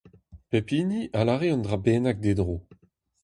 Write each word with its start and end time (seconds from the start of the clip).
Pep 0.49 0.67
hini 0.73 1.01
a 1.19 1.21
lâre 1.27 1.47
un 1.55 1.63
dra 1.65 1.77
bennak 1.85 2.17
d'e 2.21 2.33
dro. 2.39 2.57